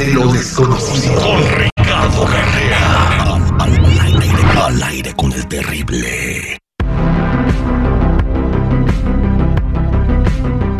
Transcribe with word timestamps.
de 0.00 0.12
lo 0.14 0.32
desconocido. 0.32 1.20
Con 1.20 1.42
Ricardo 1.58 2.24
Carrera. 2.24 3.34
Al, 3.58 3.72
aire, 4.00 4.30
al 4.58 4.82
aire 4.82 5.12
con 5.14 5.30
el 5.30 5.46
terrible. 5.46 6.56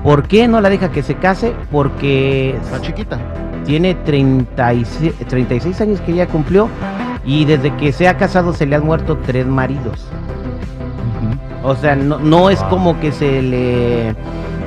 ¿Por 0.03 0.25
qué 0.25 0.49
no 0.49 0.61
la 0.61 0.69
deja 0.69 0.91
que 0.91 1.03
se 1.03 1.15
case? 1.15 1.55
Porque 1.71 2.57
Está 2.57 2.81
chiquita. 2.81 3.19
tiene 3.65 3.95
36, 3.95 5.15
36 5.29 5.81
años 5.81 6.01
que 6.01 6.13
ya 6.13 6.27
cumplió 6.27 6.69
y 7.25 7.45
desde 7.45 7.75
que 7.77 7.93
se 7.93 8.09
ha 8.09 8.17
casado 8.17 8.53
se 8.53 8.67
le 8.67 8.75
han 8.77 8.85
muerto 8.85 9.19
tres 9.25 9.47
maridos. 9.47 10.05
O 11.63 11.77
sea, 11.77 11.95
no, 11.95 12.19
no 12.19 12.51
es 12.51 12.61
como 12.65 12.99
que 12.99 13.13
se 13.13 13.41
le 13.41 14.17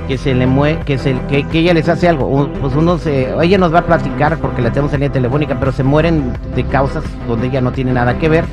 que 0.08 0.17
se 0.17 0.34
le 0.34 0.48
mue 0.48 0.80
que 0.86 0.98
se 0.98 1.20
que, 1.28 1.44
que 1.48 1.59
ella 1.59 1.73
les 1.73 1.89
hace 1.89 2.08
algo. 2.08 2.50
Pues 2.61 2.75
uno 2.75 2.98
se 2.98 3.34
ella 3.42 3.58
nos 3.58 3.73
va 3.73 3.80
a 3.80 3.86
platicar 3.86 4.38
porque 4.38 4.62
la 4.62 4.72
tenemos 4.72 4.94
en 4.94 5.02
línea 5.02 5.14
telefónica, 5.14 5.58
pero 5.59 5.72
se 5.72 5.84
mueren 5.84 6.34
de 6.56 6.64
causas 6.66 7.03
donde 7.28 7.47
ella 7.47 7.62
no 7.62 7.72
tiene 7.72 7.94
nada 7.94 8.17
que 8.17 8.30
ver 8.30 8.45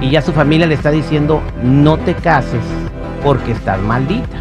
y 0.00 0.10
ya 0.10 0.20
su 0.20 0.32
familia 0.32 0.66
le 0.66 0.74
está 0.74 0.90
diciendo 0.90 1.40
no 1.62 1.96
te 1.96 2.14
cases 2.14 2.62
porque 3.22 3.52
estás 3.52 3.80
maldita. 3.80 4.38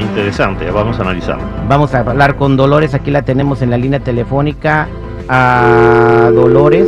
Interesante, 0.00 0.70
vamos 0.70 0.98
a 0.98 1.02
analizarlo. 1.02 1.44
Vamos 1.68 1.94
a 1.94 2.00
hablar 2.00 2.36
con 2.36 2.56
Dolores, 2.56 2.94
aquí 2.94 3.10
la 3.10 3.22
tenemos 3.22 3.62
en 3.62 3.70
la 3.70 3.78
línea 3.78 4.00
telefónica. 4.00 4.88
A 5.28 6.30
Dolores. 6.34 6.86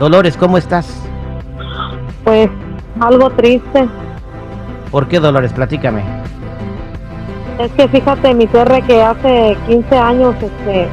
Dolores, 0.00 0.36
¿cómo 0.36 0.58
estás? 0.58 1.02
Pues 2.24 2.50
algo 2.98 3.30
triste. 3.30 3.88
¿Por 4.90 5.06
qué 5.06 5.20
Dolores? 5.20 5.52
Platícame. 5.52 6.02
Es 7.58 7.72
que 7.72 7.88
fíjate, 7.88 8.34
mi 8.34 8.46
perre 8.46 8.82
que 8.82 9.02
hace 9.02 9.56
15 9.66 9.96
años 9.96 10.34
este, 10.40 10.88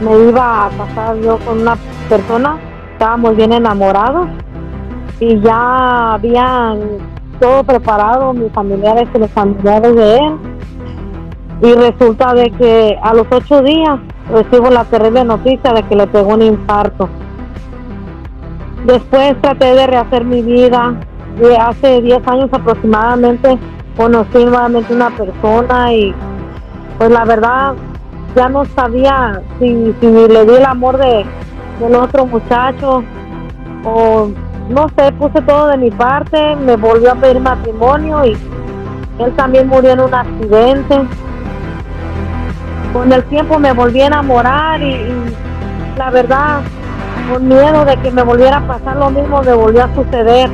me 0.00 0.28
iba 0.30 0.66
a 0.66 0.70
casar 0.70 1.16
yo 1.18 1.38
con 1.40 1.60
una 1.60 1.76
persona, 2.08 2.56
estábamos 2.92 3.36
bien 3.36 3.52
enamorados 3.52 4.26
y 5.20 5.38
ya 5.40 6.14
habían 6.14 6.80
todo 7.38 7.64
preparado, 7.64 8.32
mis 8.32 8.50
familiares 8.52 9.06
y 9.14 9.18
los 9.18 9.30
familiares 9.30 9.94
de 9.94 10.16
él. 10.16 10.36
Y 11.62 11.72
resulta 11.74 12.32
de 12.32 12.50
que 12.50 12.98
a 13.02 13.12
los 13.12 13.26
ocho 13.30 13.62
días 13.62 13.98
recibo 14.30 14.70
la 14.70 14.84
terrible 14.84 15.22
noticia 15.24 15.72
de 15.74 15.82
que 15.82 15.96
le 15.96 16.06
pegó 16.06 16.34
un 16.34 16.42
infarto. 16.42 17.10
Después 18.86 19.40
traté 19.42 19.74
de 19.74 19.86
rehacer 19.86 20.24
mi 20.24 20.40
vida. 20.40 20.94
Y 21.38 21.54
hace 21.54 22.00
10 22.00 22.26
años 22.28 22.48
aproximadamente 22.50 23.58
conocí 23.96 24.44
nuevamente 24.44 24.94
una 24.94 25.10
persona 25.10 25.92
y 25.92 26.14
pues 26.98 27.10
la 27.10 27.24
verdad 27.24 27.74
ya 28.34 28.48
no 28.48 28.64
sabía 28.66 29.40
si, 29.58 29.94
si 30.00 30.06
le 30.06 30.44
di 30.44 30.54
el 30.54 30.64
amor 30.64 30.98
de, 30.98 31.24
del 31.80 31.94
otro 31.94 32.26
muchacho 32.26 33.02
o 33.84 34.28
no 34.68 34.88
sé, 34.98 35.12
puse 35.12 35.40
todo 35.42 35.68
de 35.68 35.76
mi 35.76 35.90
parte, 35.90 36.56
me 36.56 36.76
volvió 36.76 37.12
a 37.12 37.14
pedir 37.14 37.40
matrimonio 37.40 38.24
y 38.24 38.36
él 39.18 39.32
también 39.36 39.68
murió 39.68 39.92
en 39.92 40.00
un 40.00 40.12
accidente. 40.12 41.02
Con 42.92 43.12
el 43.12 43.22
tiempo 43.24 43.58
me 43.58 43.72
volví 43.72 44.00
a 44.00 44.06
enamorar 44.06 44.82
y, 44.82 44.86
y 44.86 45.34
la 45.96 46.10
verdad, 46.10 46.60
con 47.30 47.46
miedo 47.46 47.84
de 47.84 47.96
que 47.98 48.10
me 48.10 48.22
volviera 48.22 48.58
a 48.58 48.66
pasar 48.66 48.96
lo 48.96 49.10
mismo, 49.10 49.40
me 49.42 49.54
volvió 49.54 49.84
a 49.84 49.94
suceder. 49.94 50.50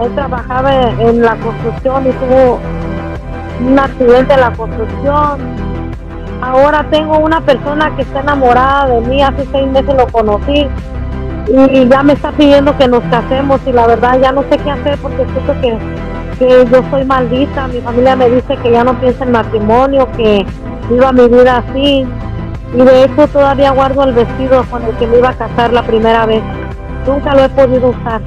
Él 0.00 0.14
trabajaba 0.14 0.72
en 0.72 1.22
la 1.22 1.36
construcción 1.36 2.06
y 2.06 2.12
tuvo 2.12 2.58
un 3.60 3.78
accidente 3.78 4.34
en 4.34 4.40
la 4.40 4.52
construcción. 4.52 5.38
Ahora 6.42 6.84
tengo 6.90 7.18
una 7.18 7.40
persona 7.40 7.94
que 7.96 8.02
está 8.02 8.20
enamorada 8.20 8.86
de 8.88 9.00
mí, 9.02 9.22
hace 9.22 9.46
seis 9.50 9.66
meses 9.68 9.94
lo 9.94 10.06
conocí 10.08 10.66
y 11.46 11.88
ya 11.88 12.02
me 12.02 12.14
está 12.14 12.32
pidiendo 12.32 12.76
que 12.76 12.88
nos 12.88 13.02
casemos 13.04 13.60
y 13.66 13.72
la 13.72 13.86
verdad 13.86 14.18
ya 14.20 14.32
no 14.32 14.42
sé 14.42 14.58
qué 14.58 14.70
hacer 14.70 14.98
porque 14.98 15.24
siento 15.26 15.60
que, 15.60 15.78
que 16.38 16.66
yo 16.70 16.82
soy 16.90 17.04
maldita, 17.04 17.68
mi 17.68 17.80
familia 17.80 18.16
me 18.16 18.30
dice 18.30 18.56
que 18.62 18.70
ya 18.70 18.84
no 18.84 18.98
piensa 18.98 19.24
en 19.24 19.32
matrimonio, 19.32 20.08
que 20.16 20.44
viva 20.90 21.12
mi 21.12 21.28
vida 21.28 21.58
así 21.58 22.06
y 22.74 22.78
de 22.78 23.04
hecho 23.04 23.28
todavía 23.28 23.70
guardo 23.70 24.04
el 24.04 24.14
vestido 24.14 24.64
con 24.64 24.82
el 24.82 24.92
que 24.96 25.06
me 25.06 25.18
iba 25.18 25.30
a 25.30 25.34
casar 25.34 25.72
la 25.72 25.82
primera 25.82 26.26
vez. 26.26 26.42
Nunca 27.06 27.34
lo 27.34 27.44
he 27.44 27.48
podido 27.50 27.88
usar. 27.90 28.20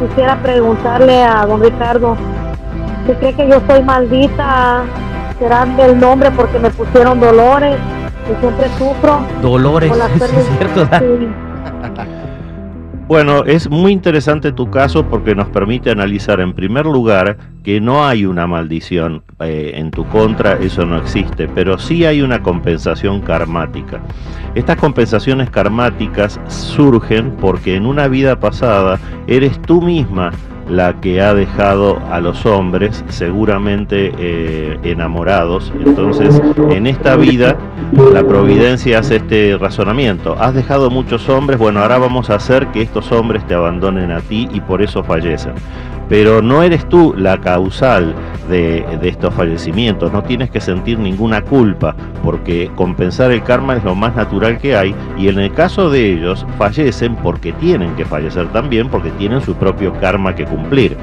Quisiera 0.00 0.36
preguntarle 0.42 1.22
a 1.22 1.46
don 1.46 1.62
Ricardo, 1.62 2.16
¿se 3.06 3.14
cree 3.14 3.34
que 3.34 3.48
yo 3.48 3.60
soy 3.68 3.82
maldita? 3.82 4.84
¿Será 5.38 5.64
del 5.64 5.98
nombre 5.98 6.30
porque 6.30 6.58
me 6.58 6.70
pusieron 6.70 7.20
dolores? 7.20 7.76
Que 8.26 8.36
siempre 8.40 8.68
sufro. 8.78 9.20
Dolores, 9.40 9.92
es 10.14 10.48
cierto. 10.58 10.86
Sí. 10.98 11.28
Bueno, 13.12 13.44
es 13.44 13.68
muy 13.68 13.92
interesante 13.92 14.52
tu 14.52 14.70
caso 14.70 15.04
porque 15.06 15.34
nos 15.34 15.46
permite 15.50 15.90
analizar 15.90 16.40
en 16.40 16.54
primer 16.54 16.86
lugar 16.86 17.36
que 17.62 17.78
no 17.78 18.06
hay 18.06 18.24
una 18.24 18.46
maldición 18.46 19.22
eh, 19.40 19.72
en 19.74 19.90
tu 19.90 20.06
contra, 20.08 20.54
eso 20.54 20.86
no 20.86 20.96
existe, 20.96 21.46
pero 21.46 21.76
sí 21.76 22.06
hay 22.06 22.22
una 22.22 22.42
compensación 22.42 23.20
karmática. 23.20 24.00
Estas 24.54 24.78
compensaciones 24.78 25.50
karmáticas 25.50 26.40
surgen 26.48 27.32
porque 27.32 27.76
en 27.76 27.84
una 27.84 28.08
vida 28.08 28.40
pasada 28.40 28.98
eres 29.26 29.60
tú 29.60 29.82
misma 29.82 30.30
la 30.68 31.00
que 31.00 31.20
ha 31.20 31.34
dejado 31.34 31.98
a 32.10 32.20
los 32.20 32.46
hombres 32.46 33.04
seguramente 33.08 34.12
eh, 34.18 34.78
enamorados. 34.84 35.72
Entonces, 35.84 36.40
en 36.70 36.86
esta 36.86 37.16
vida, 37.16 37.56
la 38.12 38.24
providencia 38.24 39.00
hace 39.00 39.16
este 39.16 39.56
razonamiento. 39.58 40.36
Has 40.38 40.54
dejado 40.54 40.90
muchos 40.90 41.28
hombres, 41.28 41.58
bueno, 41.58 41.80
ahora 41.80 41.98
vamos 41.98 42.30
a 42.30 42.36
hacer 42.36 42.68
que 42.68 42.82
estos 42.82 43.12
hombres 43.12 43.46
te 43.46 43.54
abandonen 43.54 44.10
a 44.12 44.20
ti 44.20 44.48
y 44.52 44.60
por 44.60 44.82
eso 44.82 45.02
fallecen. 45.02 45.52
Pero 46.12 46.42
no 46.42 46.62
eres 46.62 46.86
tú 46.90 47.14
la 47.16 47.40
causal 47.40 48.14
de, 48.50 48.84
de 49.00 49.08
estos 49.08 49.32
fallecimientos, 49.32 50.12
no 50.12 50.22
tienes 50.22 50.50
que 50.50 50.60
sentir 50.60 50.98
ninguna 50.98 51.40
culpa, 51.40 51.96
porque 52.22 52.70
compensar 52.76 53.30
el 53.30 53.42
karma 53.42 53.76
es 53.76 53.84
lo 53.84 53.94
más 53.94 54.14
natural 54.14 54.58
que 54.58 54.76
hay, 54.76 54.94
y 55.16 55.28
en 55.28 55.38
el 55.38 55.54
caso 55.54 55.88
de 55.88 56.12
ellos 56.12 56.44
fallecen 56.58 57.16
porque 57.16 57.54
tienen 57.54 57.96
que 57.96 58.04
fallecer 58.04 58.46
también, 58.48 58.90
porque 58.90 59.08
tienen 59.12 59.40
su 59.40 59.54
propio 59.54 59.94
karma 60.00 60.34
que 60.34 60.44
cumplir. 60.44 60.98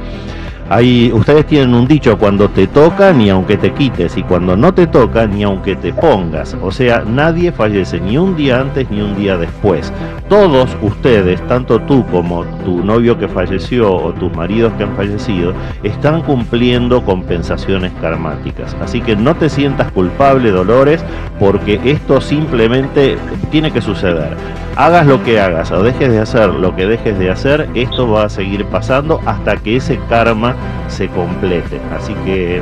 Hay, 0.72 1.12
ustedes 1.12 1.48
tienen 1.48 1.74
un 1.74 1.88
dicho, 1.88 2.16
cuando 2.20 2.48
te 2.48 2.68
toca 2.68 3.12
ni 3.12 3.32
aunque 3.32 3.58
te 3.58 3.74
quites, 3.74 4.16
y 4.18 4.24
cuando 4.24 4.56
no 4.56 4.72
te 4.72 4.86
toca 4.86 5.26
ni 5.26 5.42
aunque 5.42 5.76
te 5.76 5.92
pongas. 5.92 6.56
O 6.62 6.72
sea, 6.72 7.04
nadie 7.06 7.52
fallece 7.52 8.00
ni 8.00 8.20
un 8.20 8.36
día 8.36 8.62
antes 8.62 8.90
ni 8.92 9.02
un 9.02 9.16
día 9.16 9.36
después. 9.36 9.92
Todos 10.30 10.70
ustedes, 10.84 11.42
tanto 11.48 11.80
tú 11.82 12.06
como 12.12 12.46
tu 12.64 12.84
novio 12.84 13.18
que 13.18 13.28
falleció 13.28 13.92
o 13.92 14.14
tus 14.14 14.32
maridos 14.36 14.72
que 14.74 14.84
han 14.84 14.96
fallecido, 14.96 15.54
están 15.82 16.22
cumpliendo 16.22 17.04
compensaciones 17.04 17.92
karmáticas. 18.00 18.76
Así 18.80 19.02
que 19.02 19.16
no 19.16 19.36
te 19.36 19.50
sientas 19.50 19.92
culpable, 19.92 20.52
Dolores, 20.52 21.04
porque 21.40 21.80
esto 21.84 22.22
simplemente 22.22 23.18
tiene 23.50 23.72
que 23.72 23.82
suceder. 23.82 24.38
Hagas 24.76 25.08
lo 25.08 25.24
que 25.24 25.42
hagas 25.42 25.72
o 25.72 25.84
dejes 25.84 26.10
de 26.10 26.20
hacer 26.20 26.50
lo 26.50 26.76
que 26.76 26.86
dejes 26.86 27.20
de 27.20 27.32
hacer, 27.32 27.68
esto 27.74 28.10
va 28.10 28.24
a 28.24 28.30
seguir 28.30 28.66
pasando 28.66 29.20
hasta 29.26 29.58
que 29.58 29.76
ese 29.76 30.00
karma 30.08 30.56
se 30.90 31.08
complete. 31.10 31.80
Así 31.96 32.14
que 32.26 32.58
eh, 32.58 32.62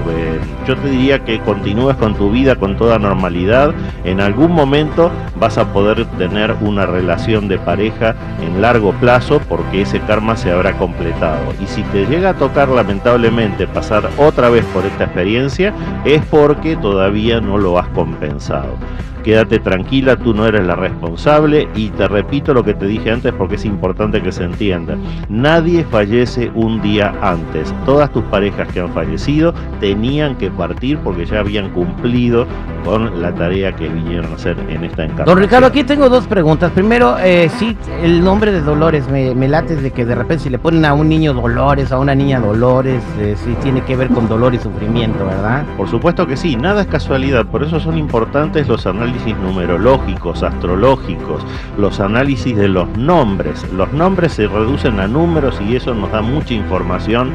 yo 0.68 0.76
te 0.78 0.90
diría 0.90 1.24
que 1.24 1.40
continúes 1.40 1.96
con 1.98 2.16
tu 2.16 2.32
vida 2.32 2.56
con 2.56 2.78
toda 2.78 3.00
normalidad. 3.00 3.74
En 4.04 4.22
algún 4.22 4.52
momento 4.52 5.12
vas 5.40 5.58
a 5.58 5.72
poder 5.74 6.06
tener 6.18 6.56
una 6.62 6.86
relación 6.86 7.48
de 7.48 7.58
pareja 7.58 8.16
en 8.42 8.62
largo 8.62 8.92
plazo 8.94 9.42
porque 9.48 9.82
ese 9.82 10.00
karma 10.02 10.36
se 10.38 10.52
habrá 10.52 10.78
completado. 10.78 11.42
Y 11.62 11.68
si 11.68 11.84
te 11.84 12.06
llega 12.06 12.32
a 12.32 12.38
tocar 12.38 12.70
lamentablemente 12.70 13.68
pasar 13.68 14.10
otra 14.18 14.50
vez 14.50 14.66
por 14.66 14.86
esta 14.86 15.06
experiencia, 15.06 15.74
es 16.06 16.24
porque 16.26 16.76
todavía 16.76 17.42
no 17.42 17.58
lo 17.58 17.78
has 17.80 17.88
compensado. 17.90 18.76
quédate 19.24 19.60
tranquila, 19.60 20.16
tú 20.16 20.34
no 20.34 20.46
eres 20.46 20.66
la 20.66 20.78
responsable 20.78 21.68
y 21.76 21.90
te 21.90 22.08
repito 22.08 22.54
lo 22.54 22.64
que 22.64 22.74
te 22.74 22.86
dije 22.86 23.12
antes 23.12 23.34
porque 23.34 23.56
es 23.56 23.66
importante 23.66 24.22
que 24.22 24.32
se 24.32 24.46
entienda. 24.46 24.96
Nadie 25.28 25.84
fallece 25.84 26.50
un 26.56 26.82
día 26.82 27.14
antes. 27.22 27.74
Todas 27.86 28.10
tus 28.18 28.26
parejas 28.32 28.68
que 28.70 28.80
han 28.80 28.92
fallecido 28.94 29.54
tenían 29.80 30.36
que 30.38 30.50
partir 30.50 30.98
porque 31.04 31.24
ya 31.28 31.42
habían 31.42 31.70
cumplido 31.70 32.48
con 32.84 33.22
la 33.22 33.32
tarea 33.32 33.76
que 33.76 33.88
vinieron 33.88 34.32
a 34.32 34.36
hacer 34.36 34.58
en 34.70 34.86
esta 34.86 35.04
encarnación. 35.04 35.26
Don 35.28 35.38
Ricardo, 35.38 35.68
aquí 35.68 35.84
tengo 35.84 36.10
dos 36.10 36.26
preguntas. 36.26 36.72
Primero, 36.72 37.16
eh, 37.20 37.48
sí, 37.60 37.78
el 38.02 38.24
nombre 38.24 38.52
de 38.52 38.62
Dolores 38.62 39.08
me, 39.08 39.36
me 39.36 39.48
late 39.48 39.76
de 39.76 39.92
que 39.92 40.04
de 40.04 40.16
repente 40.16 40.46
si 40.46 40.50
le 40.50 40.58
ponen 40.58 40.84
a 40.86 40.96
un 40.96 41.08
niño 41.10 41.34
Dolores, 41.34 41.92
a 41.92 42.00
una 42.00 42.16
niña 42.16 42.40
Dolores, 42.40 43.04
eh, 43.20 43.36
sí 43.38 43.56
tiene 43.62 43.82
que 43.82 43.96
ver 43.96 44.08
con 44.08 44.28
dolor 44.28 44.56
y 44.56 44.58
sufrimiento, 44.58 45.24
¿verdad? 45.24 45.64
Por 45.76 45.88
supuesto 45.88 46.26
que 46.26 46.38
sí, 46.38 46.56
nada 46.56 46.82
es 46.82 46.88
casualidad, 46.88 47.46
por 47.46 47.62
eso 47.62 47.80
son 47.80 48.00
importantes 48.00 48.68
los 48.68 48.88
análisis 48.88 49.38
numerológicos, 49.38 50.42
astrológicos, 50.42 51.44
los 51.78 52.00
análisis 52.00 52.56
de 52.56 52.68
los 52.68 52.90
nombres. 52.98 53.64
Los 53.74 53.94
nombres 53.94 54.34
se 54.34 54.48
reducen 54.48 55.00
a 55.00 55.08
números 55.08 55.62
y 55.62 55.76
eso 55.76 55.94
nos 55.94 56.12
da 56.12 56.24
mucha 56.24 56.56
información 56.56 57.32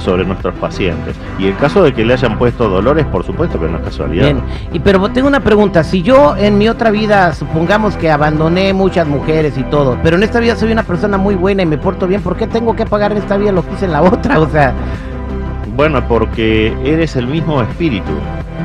sobre 0.00 0.24
nuestros 0.24 0.54
pacientes. 0.54 1.16
Y 1.38 1.46
el 1.46 1.56
caso 1.56 1.82
de 1.82 1.92
que 1.92 2.04
le 2.04 2.14
hayan 2.14 2.38
puesto 2.38 2.68
dolores, 2.68 3.06
por 3.06 3.24
supuesto 3.24 3.60
que 3.60 3.68
no 3.68 3.78
es 3.78 3.84
casualidad. 3.84 4.24
Bien, 4.24 4.40
y 4.72 4.78
pero 4.78 5.08
tengo 5.10 5.28
una 5.28 5.40
pregunta, 5.40 5.84
si 5.84 6.02
yo 6.02 6.36
en 6.36 6.58
mi 6.58 6.68
otra 6.68 6.90
vida, 6.90 7.32
supongamos 7.34 7.96
que 7.96 8.10
abandoné 8.10 8.72
muchas 8.72 9.06
mujeres 9.06 9.56
y 9.58 9.62
todo, 9.64 9.98
pero 10.02 10.16
en 10.16 10.22
esta 10.22 10.40
vida 10.40 10.56
soy 10.56 10.72
una 10.72 10.82
persona 10.82 11.18
muy 11.18 11.34
buena 11.34 11.62
y 11.62 11.66
me 11.66 11.78
porto 11.78 12.06
bien, 12.06 12.22
¿por 12.22 12.36
qué 12.36 12.46
tengo 12.46 12.74
que 12.74 12.86
pagar 12.86 13.12
en 13.12 13.18
esta 13.18 13.36
vida 13.36 13.52
lo 13.52 13.66
que 13.66 13.74
hice 13.74 13.86
en 13.86 13.92
la 13.92 14.02
otra? 14.02 14.40
O 14.40 14.48
sea, 14.48 14.74
Bueno, 15.76 16.06
porque 16.08 16.74
eres 16.84 17.16
el 17.16 17.26
mismo 17.26 17.62
espíritu. 17.62 18.12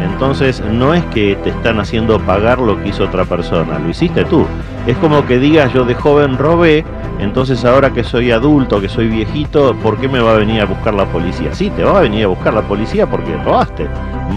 Entonces 0.01 0.61
no 0.71 0.93
es 0.93 1.03
que 1.05 1.35
te 1.43 1.51
están 1.51 1.79
haciendo 1.79 2.19
pagar 2.19 2.59
lo 2.59 2.81
que 2.81 2.89
hizo 2.89 3.03
otra 3.03 3.25
persona, 3.25 3.79
lo 3.79 3.89
hiciste 3.89 4.25
tú. 4.25 4.45
Es 4.87 4.97
como 4.97 5.25
que 5.25 5.37
digas 5.39 5.71
yo 5.73 5.85
de 5.85 5.93
joven 5.93 6.37
robé, 6.37 6.83
entonces 7.19 7.63
ahora 7.65 7.91
que 7.91 8.03
soy 8.03 8.31
adulto, 8.31 8.81
que 8.81 8.89
soy 8.89 9.07
viejito, 9.07 9.75
¿por 9.75 9.97
qué 9.97 10.07
me 10.07 10.19
va 10.19 10.33
a 10.33 10.37
venir 10.37 10.61
a 10.61 10.65
buscar 10.65 10.93
la 10.93 11.05
policía? 11.05 11.53
Sí, 11.53 11.69
te 11.69 11.83
va 11.83 11.99
a 11.99 12.01
venir 12.01 12.25
a 12.25 12.27
buscar 12.27 12.53
la 12.53 12.63
policía 12.63 13.09
porque 13.09 13.35
robaste. 13.37 13.87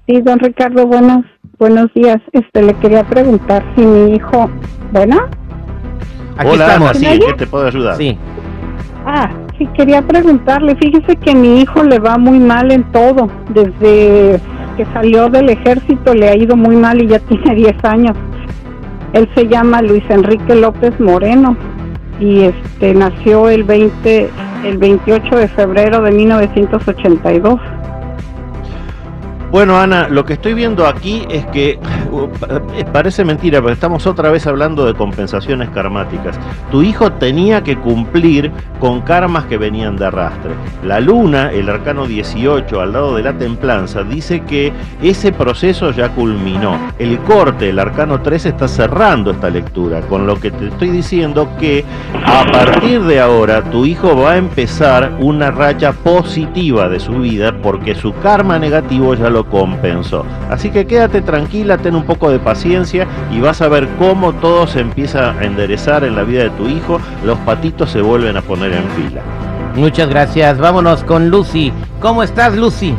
Sí, 0.08 0.22
don 0.22 0.40
Ricardo, 0.40 0.88
buenos, 0.88 1.26
buenos 1.60 1.94
días. 1.94 2.18
Este, 2.32 2.62
le 2.62 2.74
quería 2.76 3.04
preguntar 3.04 3.62
si 3.76 3.86
mi 3.86 4.16
hijo, 4.16 4.50
bueno, 4.94 5.18
Aquí 6.38 6.50
Hola, 6.50 6.66
estamos. 6.66 6.98
¿qué 6.98 7.34
te 7.38 7.48
puedo 7.48 7.68
ayudar? 7.68 7.98
Sí. 7.98 8.18
ah, 9.06 9.30
sí, 9.58 9.68
quería 9.76 10.02
preguntarle, 10.02 10.76
fíjese 10.76 11.16
que 11.18 11.36
mi 11.36 11.62
hijo 11.62 11.84
le 11.84 12.00
va 12.00 12.18
muy 12.18 12.40
mal 12.40 12.72
en 12.72 12.84
todo, 12.92 13.28
desde 13.50 14.40
que 14.78 14.86
salió 14.94 15.30
del 15.30 15.50
ejército 15.50 16.14
le 16.14 16.30
ha 16.30 16.38
ido 16.38 16.56
muy 16.56 16.78
mal 16.78 17.02
y 17.02 17.08
ya 17.08 17.20
tiene 17.28 17.56
10 17.56 17.84
años. 17.84 18.16
Él 19.14 19.28
se 19.36 19.48
llama 19.48 19.82
Luis 19.82 20.04
Enrique 20.10 20.56
López 20.56 20.98
Moreno 21.00 21.58
y 22.20 22.44
este 22.44 22.94
nació 22.94 23.50
el 23.50 23.64
20 23.64 24.30
el 24.64 24.78
28 24.78 25.36
de 25.36 25.48
febrero 25.50 26.02
de 26.02 26.12
1982. 26.12 27.60
Bueno, 29.50 29.80
Ana, 29.80 30.10
lo 30.10 30.26
que 30.26 30.34
estoy 30.34 30.54
viendo 30.54 30.86
aquí 30.86 31.26
es 31.30 31.46
que 31.48 31.80
parece 32.92 33.24
mentira, 33.24 33.62
pero 33.62 33.74
estamos 33.74 34.08
otra 34.08 34.30
vez 34.30 34.48
hablando 34.48 34.86
de 34.86 34.94
compensaciones 34.94 35.70
karmáticas. 35.70 36.40
Tu 36.72 36.84
hijo 36.84 37.12
tenía 37.14 37.64
que 37.64 37.78
cumplir 37.78 38.52
con 38.80 39.02
karmas 39.02 39.46
que 39.46 39.58
venían 39.58 39.96
de 39.98 40.06
arrastre. 40.06 40.52
La 40.84 41.00
luna, 41.00 41.52
el 41.52 41.70
arcano 41.70 42.08
18, 42.08 42.82
al 42.82 42.94
lado 42.94 43.16
de 43.16 43.24
la 43.24 43.38
templanza, 43.38 44.04
dice 44.04 44.42
que 44.42 44.72
ese 45.02 45.32
proceso 45.32 45.92
ya 45.92 46.10
culminó. 46.10 46.78
El 47.00 47.20
corte, 47.20 47.70
el 47.70 47.80
arcano 47.80 48.22
3, 48.22 48.46
está 48.48 48.68
cerrando 48.68 49.32
esta 49.32 49.50
lectura, 49.50 50.02
con 50.02 50.28
lo 50.28 50.40
que 50.40 50.52
te 50.52 50.68
estoy 50.68 50.90
diciendo 50.90 51.50
que 51.60 51.84
a 52.26 52.46
partir 52.52 53.02
de 53.04 53.20
ahora 53.20 53.64
tu 53.64 53.86
hijo 53.86 54.16
va 54.16 54.34
a 54.34 54.38
empezar 54.38 55.18
una 55.20 55.52
racha 55.52 55.92
positiva 55.92 56.90
de 56.90 57.00
su 57.00 57.14
vida 57.14 57.54
porque 57.62 57.96
su 57.96 58.14
karma 58.16 58.60
negativo 58.60 59.14
ya 59.16 59.30
lo 59.30 59.46
compensó. 59.50 60.26
Así 60.50 60.70
que 60.70 60.86
quédate 60.86 61.22
tranquila, 61.22 61.78
ten 61.78 61.96
un 61.98 62.04
poco 62.04 62.30
de 62.30 62.40
paciencia 62.40 63.06
y 63.32 63.40
vas 63.42 63.62
a 63.62 63.68
ver 63.68 63.88
cómo 64.00 64.34
todo 64.34 64.68
se 64.68 64.80
empieza 64.80 65.32
a 65.32 65.44
enderezar 65.44 66.04
en 66.04 66.16
la 66.16 66.24
vida 66.24 66.44
de 66.44 66.50
tu 66.52 66.68
hijo, 66.68 67.00
los 67.26 67.38
patitos 67.40 67.90
se 67.92 68.02
vuelven 68.02 68.38
a 68.38 68.42
poner 68.42 68.72
en 68.74 68.84
fila. 68.92 69.22
Muchas 69.76 70.10
gracias. 70.10 70.58
Vámonos 70.58 71.04
con 71.04 71.30
Lucy. 71.30 71.72
¿Cómo 72.00 72.24
estás, 72.24 72.56
Lucy? 72.56 72.96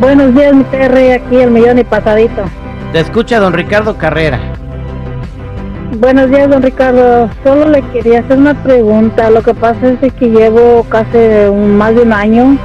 Buenos 0.00 0.34
días, 0.34 0.54
mi 0.54 0.64
TR, 0.64 1.12
aquí 1.12 1.36
el 1.36 1.50
millón 1.50 1.78
y 1.78 1.84
pasadito. 1.84 2.42
Te 2.92 3.00
escucha 3.00 3.38
don 3.38 3.52
Ricardo 3.52 3.96
Carrera. 3.96 4.38
Buenos 6.00 6.28
días, 6.30 6.50
don 6.50 6.60
Ricardo. 6.62 7.28
Solo 7.44 7.68
le 7.68 7.82
quería 7.92 8.20
hacer 8.20 8.38
una 8.38 8.54
pregunta. 8.64 9.30
Lo 9.30 9.42
que 9.42 9.54
pasa 9.54 9.78
es 9.90 10.00
de 10.00 10.10
que 10.10 10.26
llevo 10.28 10.84
casi 10.88 11.16
un- 11.50 11.76
más 11.76 11.94
de 11.94 12.02
un 12.02 12.12
año. 12.12 12.56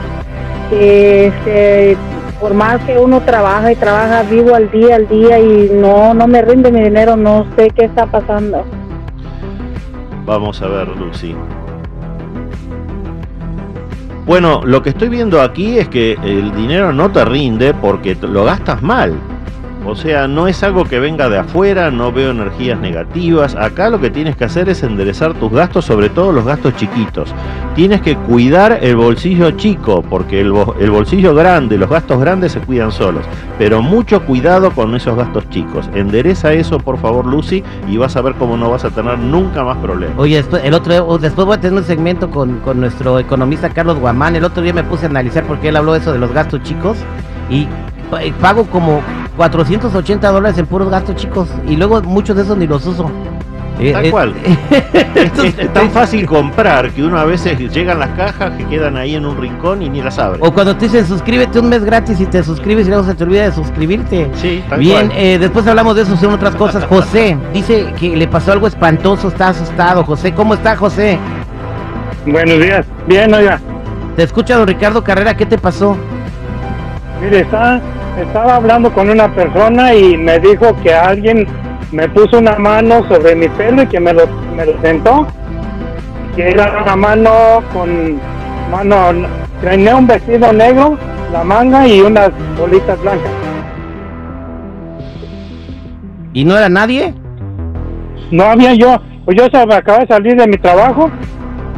que, 0.71 1.27
este, 1.27 1.97
por 2.39 2.53
más 2.53 2.83
que 2.85 2.97
uno 2.97 3.21
trabaja 3.21 3.71
y 3.71 3.75
trabaja 3.75 4.23
vivo 4.23 4.55
al 4.55 4.71
día, 4.71 4.95
al 4.95 5.07
día 5.07 5.39
y 5.39 5.69
no, 5.73 6.13
no 6.13 6.27
me 6.27 6.41
rinde 6.41 6.71
mi 6.71 6.81
dinero, 6.81 7.17
no 7.17 7.45
sé 7.55 7.69
qué 7.71 7.85
está 7.85 8.05
pasando. 8.05 8.65
Vamos 10.25 10.61
a 10.61 10.67
ver, 10.67 10.87
Lucy. 10.89 11.35
Bueno, 14.25 14.61
lo 14.63 14.83
que 14.83 14.89
estoy 14.89 15.09
viendo 15.09 15.41
aquí 15.41 15.79
es 15.79 15.89
que 15.89 16.13
el 16.23 16.55
dinero 16.55 16.93
no 16.93 17.11
te 17.11 17.25
rinde 17.25 17.73
porque 17.73 18.15
lo 18.21 18.45
gastas 18.45 18.81
mal. 18.81 19.15
O 19.85 19.95
sea, 19.95 20.27
no 20.27 20.47
es 20.47 20.61
algo 20.61 20.83
que 20.83 20.99
venga 20.99 21.29
de 21.29 21.37
afuera, 21.39 21.89
no 21.89 22.11
veo 22.11 22.31
energías 22.31 22.77
negativas. 22.79 23.55
Acá 23.55 23.89
lo 23.89 23.99
que 23.99 24.09
tienes 24.09 24.35
que 24.35 24.43
hacer 24.43 24.69
es 24.69 24.83
enderezar 24.83 25.33
tus 25.33 25.51
gastos, 25.51 25.85
sobre 25.85 26.09
todo 26.09 26.31
los 26.31 26.45
gastos 26.45 26.75
chiquitos. 26.75 27.33
Tienes 27.75 28.01
que 28.01 28.15
cuidar 28.17 28.79
el 28.81 28.97
bolsillo 28.97 29.51
chico, 29.51 30.03
porque 30.07 30.41
el, 30.41 30.51
bo- 30.51 30.75
el 30.79 30.91
bolsillo 30.91 31.33
grande, 31.33 31.77
los 31.77 31.89
gastos 31.89 32.19
grandes 32.19 32.51
se 32.51 32.59
cuidan 32.59 32.91
solos. 32.91 33.23
Pero 33.57 33.81
mucho 33.81 34.23
cuidado 34.25 34.71
con 34.71 34.93
esos 34.95 35.15
gastos 35.15 35.49
chicos. 35.49 35.89
Endereza 35.95 36.51
eso, 36.53 36.77
por 36.79 36.97
favor, 36.99 37.25
Lucy, 37.25 37.63
y 37.87 37.97
vas 37.97 38.15
a 38.17 38.21
ver 38.21 38.33
cómo 38.35 38.57
no 38.57 38.69
vas 38.69 38.83
a 38.85 38.89
tener 38.89 39.17
nunca 39.17 39.63
más 39.63 39.77
problemas. 39.77 40.17
Oye, 40.19 40.35
después, 40.35 40.61
el 40.65 40.73
otro, 40.73 41.07
o 41.07 41.17
después 41.17 41.47
voy 41.47 41.55
a 41.55 41.61
tener 41.61 41.79
un 41.79 41.85
segmento 41.85 42.29
con, 42.29 42.59
con 42.59 42.79
nuestro 42.81 43.17
economista 43.17 43.69
Carlos 43.69 43.97
Guamán. 43.97 44.35
El 44.35 44.43
otro 44.43 44.61
día 44.61 44.73
me 44.73 44.83
puse 44.83 45.05
a 45.05 45.09
analizar 45.09 45.45
porque 45.45 45.69
él 45.69 45.77
habló 45.77 45.95
eso 45.95 46.11
de 46.11 46.19
los 46.19 46.31
gastos 46.33 46.61
chicos 46.63 46.97
y 47.49 47.65
pago 48.41 48.65
como 48.65 49.01
480 49.39 50.31
dólares 50.31 50.57
en 50.57 50.65
puros 50.65 50.89
gastos 50.89 51.15
chicos 51.15 51.47
y 51.65 51.77
luego 51.77 52.01
muchos 52.01 52.35
de 52.35 52.41
esos 52.41 52.57
ni 52.57 52.67
los 52.67 52.85
uso. 52.85 53.09
Tal 53.93 54.05
eh, 54.05 54.11
cual. 54.11 54.33
Es, 55.15 55.57
es 55.57 55.73
tan 55.73 55.89
fácil 55.91 56.25
comprar 56.25 56.91
que 56.91 57.01
uno 57.01 57.17
a 57.17 57.23
veces 57.23 57.57
llegan 57.73 57.99
las 57.99 58.09
cajas 58.09 58.51
que 58.57 58.65
quedan 58.65 58.97
ahí 58.97 59.15
en 59.15 59.25
un 59.25 59.37
rincón 59.39 59.81
y 59.81 59.89
ni 59.89 60.01
las 60.01 60.19
abre. 60.19 60.39
O 60.43 60.53
cuando 60.53 60.75
te 60.75 60.85
dicen 60.85 61.07
suscríbete 61.07 61.59
un 61.59 61.69
mes 61.69 61.85
gratis 61.85 62.19
y 62.19 62.25
te 62.25 62.43
suscribes 62.43 62.85
y 62.87 62.89
luego 62.89 63.05
se 63.05 63.15
te 63.15 63.23
olvida 63.23 63.43
de 63.43 63.53
suscribirte. 63.53 64.29
Sí, 64.35 64.61
tal 64.67 64.79
Bien, 64.79 65.07
cual. 65.07 65.17
eh, 65.17 65.37
después 65.39 65.65
hablamos 65.67 65.95
de 65.95 66.01
eso, 66.01 66.17
son 66.17 66.33
otras 66.33 66.55
cosas. 66.55 66.83
José 66.89 67.37
dice 67.53 67.93
que 67.97 68.17
le 68.17 68.27
pasó 68.27 68.51
algo 68.51 68.67
espantoso, 68.67 69.29
está 69.29 69.49
asustado. 69.49 70.03
José, 70.03 70.33
¿cómo 70.33 70.53
está 70.53 70.75
José? 70.75 71.17
Buenos 72.25 72.59
días. 72.59 72.85
Bien, 73.07 73.33
oiga. 73.33 73.61
Te 74.17 74.23
escucha 74.23 74.57
don 74.57 74.67
Ricardo 74.67 75.01
Carrera, 75.01 75.37
¿qué 75.37 75.45
te 75.45 75.57
pasó? 75.57 75.95
Mire, 77.21 77.41
está, 77.41 77.81
estaba 78.23 78.55
hablando 78.55 78.91
con 78.93 79.09
una 79.09 79.33
persona 79.33 79.93
y 79.93 80.17
me 80.17 80.39
dijo 80.39 80.75
que 80.83 80.93
alguien 80.93 81.47
me 81.91 82.07
puso 82.09 82.37
una 82.39 82.57
mano 82.57 83.07
sobre 83.07 83.35
mi 83.35 83.47
pelo 83.49 83.83
y 83.83 83.87
que 83.87 83.99
me 83.99 84.13
lo, 84.13 84.25
me 84.55 84.65
lo 84.65 84.79
sentó. 84.81 85.27
Que 86.35 86.49
era 86.49 86.81
una 86.83 86.95
mano 86.95 87.31
con 87.73 88.19
mano. 88.71 89.27
Tenía 89.61 89.95
un 89.95 90.07
vestido 90.07 90.53
negro, 90.53 90.97
la 91.33 91.43
manga 91.43 91.87
y 91.87 92.01
unas 92.01 92.29
bolitas 92.57 92.99
blancas. 93.01 93.31
¿Y 96.33 96.45
no 96.45 96.57
era 96.57 96.69
nadie? 96.69 97.13
No 98.31 98.43
había 98.45 98.73
yo. 98.75 98.97
Pues 99.25 99.37
yo 99.37 99.45
se- 99.51 99.57
acababa 99.73 100.05
de 100.05 100.07
salir 100.07 100.35
de 100.37 100.47
mi 100.47 100.57
trabajo 100.57 101.09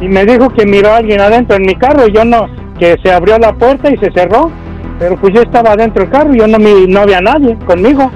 y 0.00 0.08
me 0.08 0.24
dijo 0.24 0.48
que 0.50 0.66
miró 0.66 0.90
a 0.90 0.96
alguien 0.98 1.20
adentro 1.20 1.56
en 1.56 1.62
mi 1.62 1.74
carro. 1.74 2.06
y 2.06 2.12
Yo 2.12 2.24
no, 2.24 2.46
que 2.78 2.96
se 3.02 3.10
abrió 3.12 3.38
la 3.38 3.52
puerta 3.54 3.90
y 3.90 3.96
se 3.96 4.10
cerró. 4.12 4.50
Pero 4.98 5.16
pues 5.16 5.34
yo 5.34 5.42
estaba 5.42 5.72
adentro 5.72 6.02
del 6.04 6.12
carro 6.12 6.34
y 6.34 6.38
yo 6.38 6.46
no, 6.46 6.58
mi- 6.58 6.86
no 6.86 7.00
había 7.00 7.20
nadie 7.20 7.56
conmigo. 7.66 8.10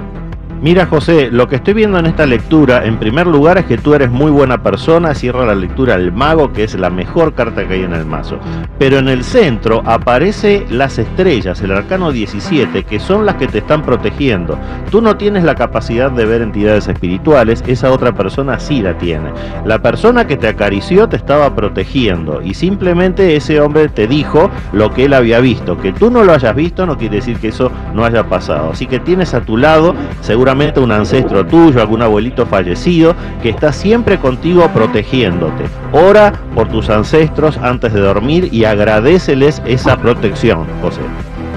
Mira 0.59 0.87
José, 0.87 1.29
lo 1.31 1.47
que 1.47 1.57
estoy 1.57 1.75
viendo 1.75 1.99
en 1.99 2.07
esta 2.07 2.25
lectura, 2.25 2.83
en 2.83 2.97
primer 2.97 3.27
lugar 3.27 3.59
es 3.59 3.65
que 3.65 3.77
tú 3.77 3.93
eres 3.93 4.09
muy 4.09 4.31
buena 4.31 4.63
persona, 4.63 5.13
cierra 5.13 5.45
la 5.45 5.53
lectura 5.53 5.93
el 5.93 6.11
mago, 6.11 6.51
que 6.51 6.63
es 6.63 6.73
la 6.73 6.89
mejor 6.89 7.35
carta 7.35 7.67
que 7.67 7.75
hay 7.75 7.83
en 7.83 7.93
el 7.93 8.05
mazo. 8.05 8.39
Pero 8.79 8.97
en 8.97 9.07
el 9.07 9.23
centro 9.23 9.83
aparece 9.85 10.65
las 10.71 10.97
estrellas, 10.97 11.61
el 11.61 11.73
arcano 11.73 12.11
17, 12.11 12.85
que 12.85 12.99
son 12.99 13.23
las 13.27 13.35
que 13.35 13.45
te 13.45 13.59
están 13.59 13.83
protegiendo. 13.83 14.57
Tú 14.89 14.99
no 14.99 15.15
tienes 15.15 15.43
la 15.43 15.53
capacidad 15.53 16.09
de 16.09 16.25
ver 16.25 16.41
entidades 16.41 16.87
espirituales, 16.87 17.63
esa 17.67 17.91
otra 17.91 18.13
persona 18.13 18.59
sí 18.59 18.81
la 18.81 18.97
tiene. 18.97 19.29
La 19.63 19.83
persona 19.83 20.25
que 20.25 20.37
te 20.37 20.47
acarició 20.47 21.07
te 21.07 21.17
estaba 21.17 21.53
protegiendo 21.53 22.41
y 22.41 22.55
simplemente 22.55 23.35
ese 23.35 23.61
hombre 23.61 23.89
te 23.89 24.07
dijo 24.07 24.49
lo 24.73 24.91
que 24.91 25.05
él 25.05 25.13
había 25.13 25.39
visto. 25.39 25.77
Que 25.77 25.93
tú 25.93 26.09
no 26.09 26.23
lo 26.23 26.33
hayas 26.33 26.55
visto 26.55 26.87
no 26.87 26.97
quiere 26.97 27.17
decir 27.17 27.37
que 27.37 27.49
eso 27.49 27.71
no 27.93 28.03
haya 28.03 28.27
pasado. 28.27 28.71
Así 28.71 28.87
que 28.87 28.99
tienes 28.99 29.35
a 29.35 29.41
tu 29.41 29.55
lado 29.55 29.93
seguro 30.21 30.46
seguramente 30.47 30.79
un 30.79 30.93
ancestro 30.93 31.45
tuyo, 31.45 31.81
algún 31.81 32.01
abuelito 32.01 32.45
fallecido, 32.45 33.13
que 33.43 33.49
está 33.49 33.73
siempre 33.73 34.17
contigo 34.17 34.65
protegiéndote. 34.73 35.65
Ora 35.91 36.31
por 36.55 36.69
tus 36.69 36.89
ancestros 36.89 37.57
antes 37.57 37.91
de 37.91 37.99
dormir 37.99 38.47
y 38.53 38.63
agradeceles 38.63 39.61
esa 39.65 39.97
protección, 39.97 40.65
José. 40.81 41.01